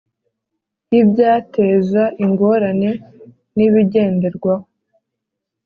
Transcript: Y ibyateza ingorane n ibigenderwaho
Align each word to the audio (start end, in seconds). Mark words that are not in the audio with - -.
Y 0.91 0.95
ibyateza 1.01 2.03
ingorane 2.25 2.89
n 3.55 3.57
ibigenderwaho 3.67 4.65